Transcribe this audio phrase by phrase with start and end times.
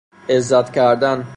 [0.29, 1.27] عزت کردن